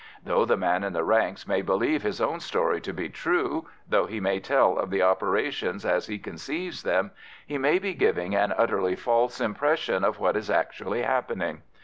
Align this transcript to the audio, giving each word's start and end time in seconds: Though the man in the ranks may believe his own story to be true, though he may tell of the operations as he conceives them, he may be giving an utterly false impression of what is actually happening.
Though 0.25 0.45
the 0.45 0.57
man 0.57 0.83
in 0.83 0.93
the 0.93 1.03
ranks 1.03 1.47
may 1.47 1.61
believe 1.61 2.01
his 2.01 2.19
own 2.19 2.39
story 2.39 2.81
to 2.81 2.91
be 2.91 3.07
true, 3.07 3.67
though 3.87 4.07
he 4.07 4.19
may 4.19 4.39
tell 4.39 4.79
of 4.79 4.89
the 4.89 5.03
operations 5.03 5.85
as 5.85 6.07
he 6.07 6.17
conceives 6.17 6.81
them, 6.81 7.11
he 7.45 7.59
may 7.59 7.77
be 7.77 7.93
giving 7.93 8.33
an 8.33 8.51
utterly 8.57 8.95
false 8.95 9.39
impression 9.39 10.03
of 10.03 10.17
what 10.17 10.35
is 10.35 10.49
actually 10.49 11.03
happening. 11.03 11.61